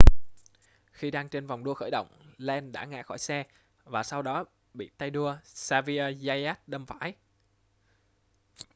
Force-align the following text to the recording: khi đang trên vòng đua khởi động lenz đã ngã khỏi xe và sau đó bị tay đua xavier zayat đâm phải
khi 0.91 1.11
đang 1.11 1.29
trên 1.29 1.47
vòng 1.47 1.63
đua 1.63 1.73
khởi 1.73 1.89
động 1.91 2.07
lenz 2.37 2.71
đã 2.71 2.85
ngã 2.85 3.03
khỏi 3.03 3.17
xe 3.17 3.43
và 3.83 4.03
sau 4.03 4.21
đó 4.21 4.45
bị 4.73 4.89
tay 4.97 5.09
đua 5.09 5.37
xavier 5.43 6.23
zayat 6.25 6.55
đâm 6.67 6.85
phải 6.85 7.15